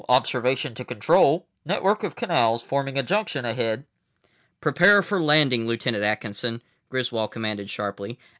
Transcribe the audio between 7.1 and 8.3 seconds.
commanded sharply.